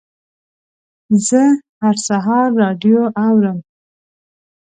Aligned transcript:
زه 1.27 1.41
هر 1.81 1.95
سهار 2.07 2.47
راډیو 2.61 2.99
اورم. 3.25 3.57